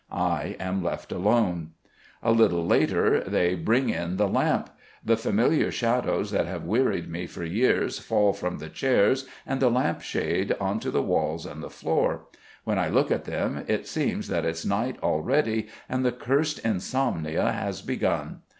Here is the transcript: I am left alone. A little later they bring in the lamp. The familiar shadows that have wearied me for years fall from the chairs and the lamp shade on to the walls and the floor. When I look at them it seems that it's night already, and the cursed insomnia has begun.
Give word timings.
I 0.11 0.55
am 0.59 0.83
left 0.83 1.11
alone. 1.11 1.73
A 2.23 2.31
little 2.31 2.65
later 2.65 3.19
they 3.19 3.53
bring 3.53 3.89
in 3.89 4.17
the 4.17 4.27
lamp. 4.27 4.71
The 5.05 5.15
familiar 5.15 5.71
shadows 5.71 6.31
that 6.31 6.47
have 6.47 6.65
wearied 6.65 7.07
me 7.07 7.27
for 7.27 7.43
years 7.45 7.99
fall 7.99 8.33
from 8.33 8.57
the 8.57 8.67
chairs 8.69 9.27
and 9.45 9.59
the 9.59 9.69
lamp 9.69 10.01
shade 10.01 10.53
on 10.59 10.79
to 10.79 10.89
the 10.89 11.03
walls 11.03 11.45
and 11.45 11.61
the 11.61 11.69
floor. 11.69 12.23
When 12.63 12.79
I 12.79 12.87
look 12.89 13.11
at 13.11 13.25
them 13.25 13.63
it 13.67 13.85
seems 13.87 14.27
that 14.29 14.43
it's 14.43 14.65
night 14.65 14.97
already, 15.03 15.67
and 15.87 16.03
the 16.03 16.11
cursed 16.11 16.57
insomnia 16.65 17.51
has 17.51 17.83
begun. 17.83 18.39